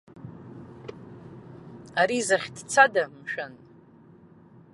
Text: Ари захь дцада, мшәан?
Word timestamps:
Ари 2.01 2.17
захь 2.27 2.47
дцада, 2.55 3.03
мшәан? 3.21 3.53